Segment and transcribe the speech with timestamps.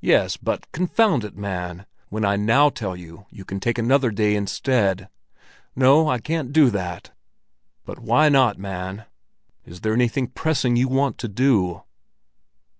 [0.00, 4.34] "Yes; but, confound it, man, when I now tell you you can take another day
[4.34, 5.08] instead!"
[5.76, 7.12] "No, I can't do that."
[7.84, 9.04] "But why not, man?
[9.64, 11.84] Is there anything pressing you want to do?"